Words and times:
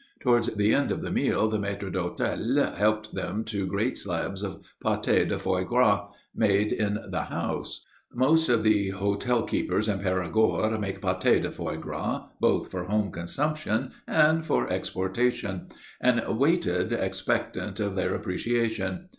Towards 0.19 0.47
the 0.55 0.73
end 0.73 0.91
of 0.91 1.03
the 1.03 1.11
meal 1.11 1.47
the 1.47 1.59
maître 1.59 1.91
d'hôtel 1.93 2.73
helped 2.75 3.13
them 3.13 3.43
to 3.43 3.67
great 3.67 3.95
slabs 3.95 4.41
of 4.41 4.61
pâté 4.83 5.29
de 5.29 5.37
foie 5.37 5.63
gras, 5.63 6.07
made 6.33 6.73
in 6.73 6.97
the 7.11 7.25
house 7.25 7.85
most 8.11 8.49
of 8.49 8.63
the 8.63 8.89
hotel 8.89 9.43
keepers 9.43 9.87
in 9.87 9.99
Perigord 9.99 10.79
make 10.79 11.01
pâté 11.01 11.39
de 11.39 11.51
foie 11.51 11.77
gras, 11.77 12.25
both 12.39 12.71
for 12.71 12.85
home 12.85 13.11
consumption 13.11 13.91
and 14.07 14.43
for 14.43 14.67
exportation 14.73 15.67
and 16.01 16.27
waited 16.39 16.91
expectant 16.93 17.79
of 17.79 17.95
their 17.95 18.15
appreciation. 18.15 19.07